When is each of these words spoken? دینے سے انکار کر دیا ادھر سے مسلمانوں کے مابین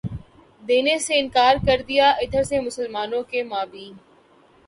دینے 0.63 0.97
سے 0.99 1.19
انکار 1.19 1.55
کر 1.65 1.81
دیا 1.87 2.09
ادھر 2.21 2.43
سے 2.43 2.59
مسلمانوں 2.59 3.21
کے 3.23 3.43
مابین 3.43 3.93